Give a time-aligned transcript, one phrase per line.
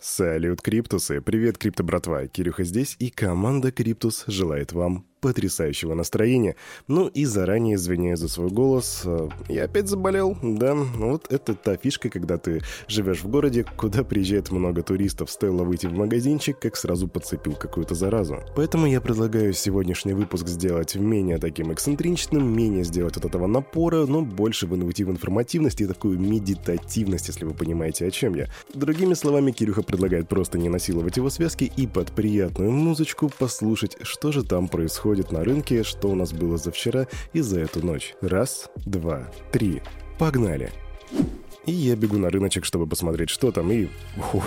[0.00, 1.20] Салют, Криптусы!
[1.20, 2.28] Привет, Крипто братва!
[2.28, 6.56] Кирюха здесь, и команда Криптус желает вам потрясающего настроения.
[6.86, 9.02] Ну и заранее извиняюсь за свой голос.
[9.04, 10.74] Э, я опять заболел, да.
[10.74, 15.30] Вот это та фишка, когда ты живешь в городе, куда приезжает много туристов.
[15.30, 18.38] Стоило выйти в магазинчик, как сразу подцепил какую-то заразу.
[18.56, 24.22] Поэтому я предлагаю сегодняшний выпуск сделать менее таким эксцентричным, менее сделать от этого напора, но
[24.22, 28.48] больше в информативность и такую медитативность, если вы понимаете, о чем я.
[28.74, 34.32] Другими словами, Кирюха предлагает просто не насиловать его связки и под приятную музычку послушать, что
[34.32, 37.84] же там происходит происходит на рынке, что у нас было за вчера и за эту
[37.84, 38.14] ночь.
[38.20, 39.80] Раз, два, три.
[40.18, 40.70] Погнали!
[41.68, 43.88] И я бегу на рыночек, чтобы посмотреть, что там, и...
[44.16, 44.42] Фу,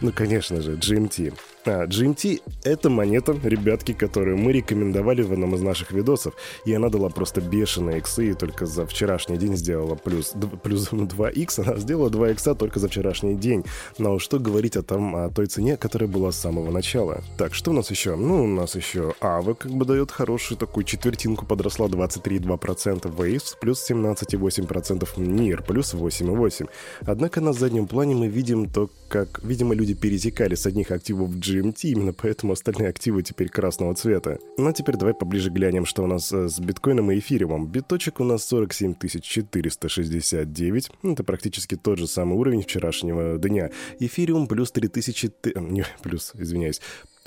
[0.00, 1.32] ну, конечно же, GMT.
[1.64, 6.34] А, GMT— это монета, ребятки, которую мы рекомендовали в одном из наших видосов,
[6.64, 10.34] и она дала просто бешеные иксы, и только за вчерашний день сделала плюс,
[10.64, 13.64] плюс 2 икс, она сделала 2 икса только за вчерашний день.
[13.98, 17.22] Но что говорить о, том, о той цене, которая была с самого начала.
[17.38, 18.16] Так, что у нас еще?
[18.16, 23.88] Ну, у нас еще Ава как бы дает хорошую такую четвертинку, подросла 23,2%, Waves плюс
[23.88, 26.55] 17,8%, NIR плюс 8,8%.
[27.02, 31.38] Однако на заднем плане мы видим то, как, видимо, люди перетекали с одних активов в
[31.38, 34.38] GMT именно поэтому остальные активы теперь красного цвета.
[34.58, 37.66] Ну а теперь давай поближе глянем, что у нас э, с биткоином и эфириумом.
[37.66, 43.70] Биточек у нас 47 469, ну, это практически тот же самый уровень вчерашнего дня.
[43.98, 45.32] Эфириум плюс 3000...
[45.56, 46.80] Не, плюс, извиняюсь,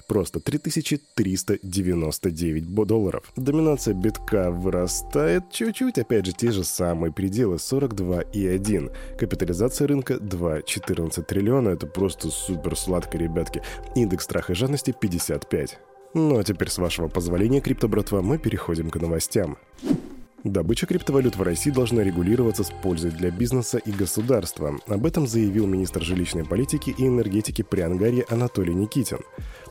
[0.08, 3.32] просто 3399 долларов.
[3.36, 8.92] Доминация битка вырастает чуть-чуть, опять же, те же самые пределы 42,1.
[9.18, 13.62] Капитализация рынка 2,14 триллиона, это просто супер сладко, ребятки.
[13.96, 15.80] Индекс страха и жадности 55.
[16.14, 19.58] Ну а теперь, с вашего позволения, крипто-братва, мы переходим к новостям.
[20.46, 24.80] Добыча криптовалют в России должна регулироваться с пользой для бизнеса и государства.
[24.88, 29.20] Об этом заявил министр жилищной политики и энергетики Приангарья Анатолий Никитин.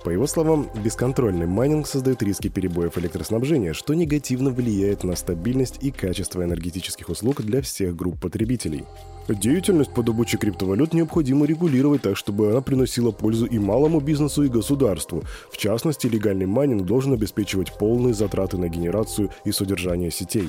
[0.04, 5.90] По его словам, бесконтрольный майнинг создает риски перебоев электроснабжения, что негативно влияет на стабильность и
[5.90, 8.84] качество энергетических услуг для всех групп потребителей.
[9.28, 14.48] Деятельность по добыче криптовалют необходимо регулировать так, чтобы она приносила пользу и малому бизнесу, и
[14.48, 15.24] государству.
[15.52, 20.48] В частности, легальный майнинг должен обеспечивать полные затраты на генерацию и содержание сетей.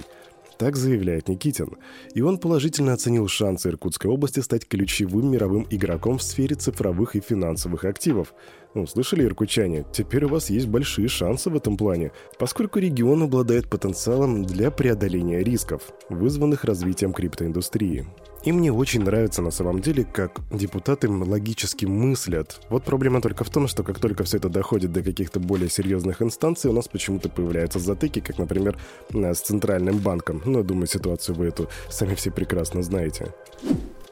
[0.60, 1.78] Так заявляет Никитин.
[2.14, 7.22] И он положительно оценил шансы Иркутской области стать ключевым мировым игроком в сфере цифровых и
[7.22, 8.34] финансовых активов.
[8.74, 13.70] Ну, слышали, иркутчане, теперь у вас есть большие шансы в этом плане, поскольку регион обладает
[13.70, 18.06] потенциалом для преодоления рисков, вызванных развитием криптоиндустрии.
[18.44, 22.62] И мне очень нравится на самом деле, как депутаты логически мыслят.
[22.70, 26.22] Вот проблема только в том, что как только все это доходит до каких-то более серьезных
[26.22, 28.78] инстанций, у нас почему-то появляются затыки, как, например,
[29.14, 30.42] э, с Центральным банком.
[30.46, 33.34] Но, думаю, ситуацию вы эту сами все прекрасно знаете.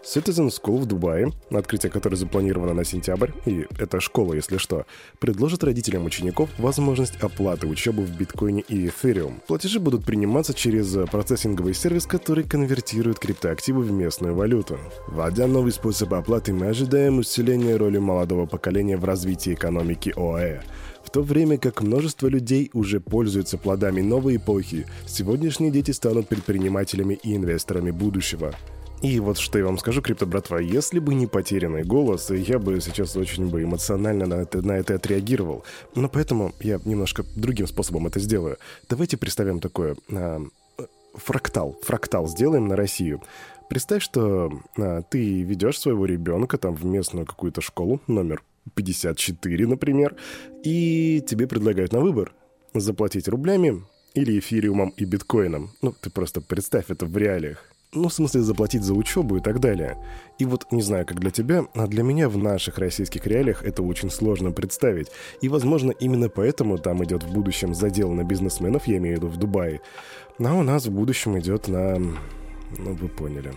[0.07, 4.85] Citizen School в Дубае, открытие которой запланировано на сентябрь, и это школа, если что,
[5.19, 9.41] предложит родителям учеников возможность оплаты учебы в биткоине и эфириум.
[9.47, 14.79] Платежи будут приниматься через процессинговый сервис, который конвертирует криптоактивы в местную валюту.
[15.09, 20.61] Вводя новый способ оплаты, мы ожидаем усиления роли молодого поколения в развитии экономики ОАЭ.
[21.03, 27.19] В то время как множество людей уже пользуются плодами новой эпохи, сегодняшние дети станут предпринимателями
[27.23, 28.53] и инвесторами будущего.
[29.01, 33.15] И вот что я вам скажу, крипто-братва, если бы не потерянный голос, я бы сейчас
[33.15, 35.63] очень бы эмоционально на это, на это отреагировал.
[35.93, 38.57] Но поэтому я немножко другим способом это сделаю.
[38.89, 39.95] Давайте представим такое...
[40.11, 40.41] А,
[41.13, 41.75] фрактал.
[41.83, 43.21] Фрактал сделаем на Россию.
[43.69, 48.41] Представь, что а, ты ведешь своего ребенка там в местную какую-то школу, номер
[48.73, 50.15] 54, например,
[50.63, 52.33] и тебе предлагают на выбор
[52.73, 55.71] заплатить рублями или эфириумом и биткоином.
[55.81, 57.63] Ну, ты просто представь это в реалиях.
[57.93, 59.97] Ну, в смысле, заплатить за учебу и так далее.
[60.37, 63.81] И вот, не знаю, как для тебя, а для меня в наших российских реалиях это
[63.81, 65.07] очень сложно представить.
[65.41, 69.27] И, возможно, именно поэтому там идет в будущем задел на бизнесменов, я имею в виду
[69.29, 69.79] в Дубае.
[70.39, 71.97] А у нас в будущем идет на...
[71.97, 73.53] Ну, вы поняли.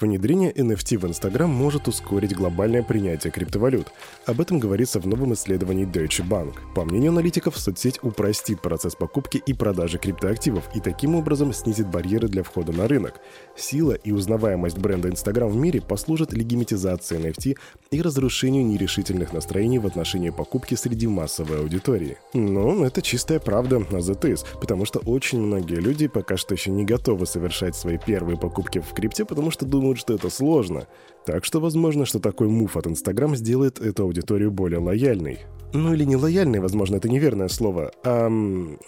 [0.00, 3.88] Внедрение NFT в Instagram может ускорить глобальное принятие криптовалют.
[4.26, 6.54] Об этом говорится в новом исследовании Deutsche Bank.
[6.76, 12.28] По мнению аналитиков, соцсеть упростит процесс покупки и продажи криптоактивов и таким образом снизит барьеры
[12.28, 13.14] для входа на рынок.
[13.56, 17.58] Сила и узнаваемость бренда Instagram в мире послужат легимитизации NFT
[17.90, 22.18] и разрушению нерешительных настроений в отношении покупки среди массовой аудитории.
[22.34, 26.84] Но это чистая правда на ZTS, потому что очень многие люди пока что еще не
[26.84, 30.86] готовы совершать свои первые покупки в крипте, потому что думают, думают, что это сложно.
[31.24, 35.40] Так что возможно, что такой мув от Инстаграм сделает эту аудиторию более лояльной.
[35.72, 37.90] Ну или не лояльной, возможно, это неверное слово.
[38.04, 38.30] А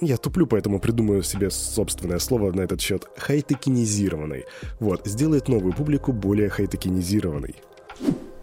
[0.00, 3.08] я туплю, поэтому придумаю себе собственное слово на этот счет.
[3.16, 4.44] Хайтекинизированной.
[4.78, 7.54] Вот, сделает новую публику более хайтекинизированной.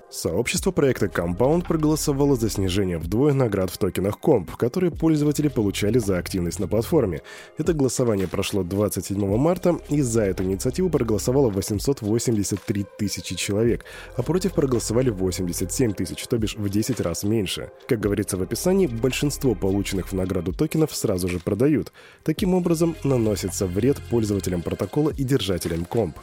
[0.10, 6.18] Сообщество проекта Compound проголосовало за снижение вдвое наград в токенах Comp, которые пользователи получали за
[6.18, 7.24] активность на платформе.
[7.58, 13.84] Это голосование прошло 27 марта, и за эту инициативу проголосовало 883 тысячи человек,
[14.16, 17.70] а против проголосовали 87 тысяч, то бишь в 10 раз меньше.
[17.90, 21.92] Как говорится в описании, большинство полученных в награду токенов сразу же продают.
[22.24, 26.14] Таким образом, наносится вред пользователям протокола и держателям Comp.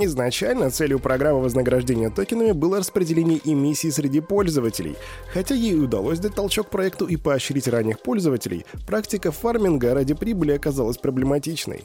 [0.00, 4.96] Изначально целью программы вознаграждения токенами было распределение эмиссий среди пользователей.
[5.32, 10.98] Хотя ей удалось дать толчок проекту и поощрить ранних пользователей, практика фарминга ради прибыли оказалась
[10.98, 11.84] проблематичной.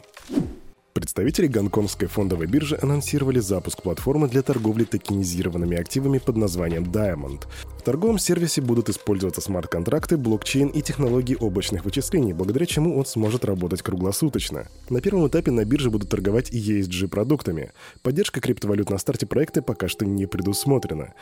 [1.00, 7.44] Представители гонконгской фондовой биржи анонсировали запуск платформы для торговли токенизированными активами под названием Diamond.
[7.78, 13.46] В торговом сервисе будут использоваться смарт-контракты, блокчейн и технологии облачных вычислений, благодаря чему он сможет
[13.46, 14.68] работать круглосуточно.
[14.90, 17.72] На первом этапе на бирже будут торговать ESG-продуктами.
[18.02, 21.14] Поддержка криптовалют на старте проекта пока что не предусмотрена.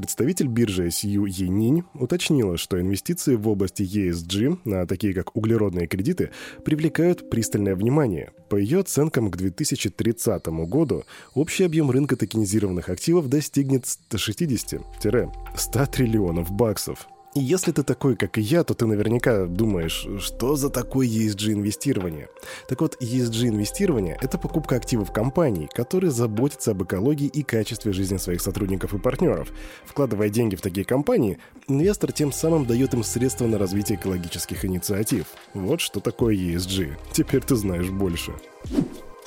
[0.00, 6.30] Представитель биржи Сью Енинь уточнила, что инвестиции в области ESG, на такие как углеродные кредиты,
[6.64, 8.32] привлекают пристальное внимание.
[8.48, 11.04] По ее оценкам, к 2030 году
[11.34, 17.06] общий объем рынка токенизированных активов достигнет 160-100 триллионов баксов.
[17.34, 22.28] Если ты такой, как и я, то ты наверняка думаешь, что за такое ESG-инвестирование?
[22.68, 28.40] Так вот, ESG-инвестирование— это покупка активов компаний, которые заботятся об экологии и качестве жизни своих
[28.40, 29.52] сотрудников и партнеров.
[29.84, 31.38] Вкладывая деньги в такие компании,
[31.68, 35.26] инвестор тем самым дает им средства на развитие экологических инициатив.
[35.54, 36.96] Вот что такое ESG.
[37.12, 38.32] Теперь ты знаешь больше.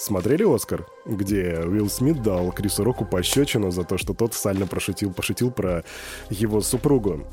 [0.04, 5.14] Смотрели «Оскар», где Уилл Смит дал Крису Року пощечину за то, что тот сально пошутил,
[5.14, 5.86] пошутил про
[6.30, 7.26] его супругу.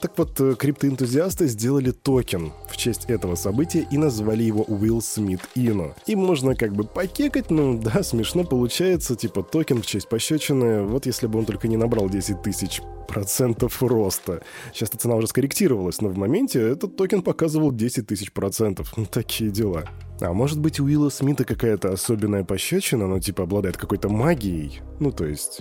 [0.00, 5.40] Так вот, э, криптоэнтузиасты сделали токен в честь этого события и назвали его Will Smith
[5.56, 5.92] Inu.
[6.06, 11.06] И можно как бы покекать, ну да, смешно получается, типа токен в честь пощечины, вот
[11.06, 14.40] если бы он только не набрал 10 тысяч процентов роста.
[14.72, 18.92] Сейчас цена уже скорректировалась, но в моменте этот токен показывал 10 тысяч процентов.
[18.96, 19.84] Ну, такие дела.
[20.24, 24.80] А может быть у Уилла Смита какая-то особенная пощечина, но типа обладает какой-то магией?
[24.98, 25.60] Ну, то есть...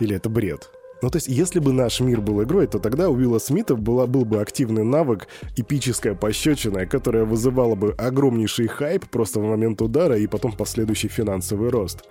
[0.00, 0.70] Или это бред?
[1.02, 4.06] Ну, то есть, если бы наш мир был игрой, то тогда у Уилла Смита была,
[4.06, 10.18] был бы активный навык, эпическая пощечина, которая вызывала бы огромнейший хайп просто в момент удара
[10.18, 12.04] и потом последующий финансовый рост.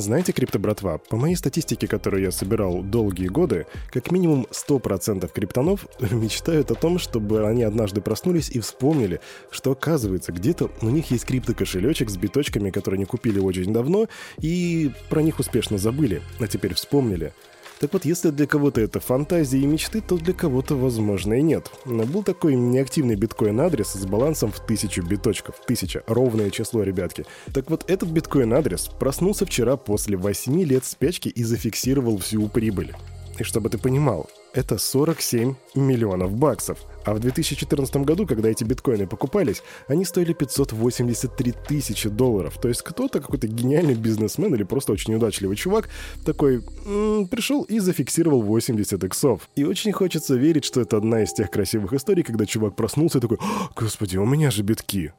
[0.00, 5.86] Знаете, крипто братва, по моей статистике, которую я собирал долгие годы, как минимум 100% криптонов
[6.10, 9.20] мечтают о том, чтобы они однажды проснулись и вспомнили,
[9.52, 14.08] что оказывается где-то у них есть крипто-кошелечек с биточками, которые они купили очень давно,
[14.40, 17.32] и про них успешно забыли, а теперь вспомнили.
[17.80, 21.70] Так вот, если для кого-то это фантазии и мечты, то для кого-то, возможно, и нет.
[21.84, 25.56] Но был такой неактивный биткоин-адрес с балансом в тысячу биточков.
[25.66, 26.02] Тысяча.
[26.06, 27.26] Ровное число, ребятки.
[27.52, 32.94] Так вот, этот биткоин-адрес проснулся вчера после 8 лет спячки и зафиксировал всю прибыль.
[33.38, 36.78] И чтобы ты понимал, это 47 миллионов баксов.
[37.04, 42.58] А в 2014 году, когда эти биткоины покупались, они стоили 583 тысячи долларов.
[42.60, 45.88] То есть кто-то, какой-то гениальный бизнесмен или просто очень удачливый чувак,
[46.24, 49.48] такой м-м, пришел и зафиксировал 80 иксов.
[49.54, 53.20] И очень хочется верить, что это одна из тех красивых историй, когда чувак проснулся и
[53.20, 53.38] такой,
[53.76, 55.12] господи, у меня же битки.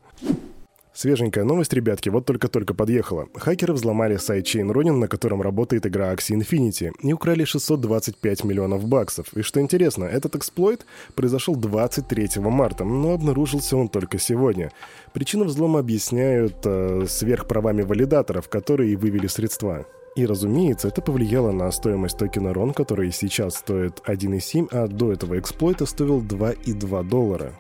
[0.96, 3.28] Свеженькая новость, ребятки, вот только-только подъехала.
[3.36, 8.88] Хакеры взломали сайт Chain Ronin, на котором работает игра Axie Infinity, и украли 625 миллионов
[8.88, 9.28] баксов.
[9.34, 14.72] И что интересно, этот эксплойт произошел 23 марта, но обнаружился он только сегодня.
[15.14, 19.86] Причину взлома объясняют э, сверхправами валидаторов, которые вывели средства.
[20.16, 25.38] И, разумеется, это повлияло на стоимость токена RON, который сейчас стоит 1,7, а до этого
[25.38, 27.52] эксплойта стоил 2,2 доллара.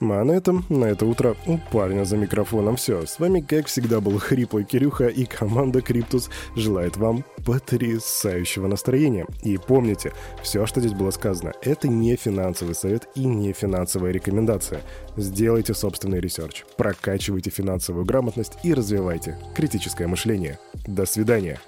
[0.00, 3.04] А на этом, на это утро у парня за микрофоном все.
[3.04, 9.26] С вами, как всегда, был Хриплый Кирюха и команда Криптус желает вам потрясающего настроения.
[9.42, 14.80] И помните, все, что здесь было сказано, это не финансовый совет и не финансовая рекомендация.
[15.16, 20.58] Сделайте собственный research, прокачивайте финансовую грамотность и развивайте критическое мышление.
[20.86, 21.60] До свидания.